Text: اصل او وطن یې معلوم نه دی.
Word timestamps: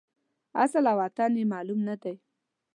اصل 0.63 0.83
او 0.91 0.97
وطن 1.03 1.31
یې 1.39 1.45
معلوم 1.53 1.79
نه 1.89 1.95
دی. 2.01 2.15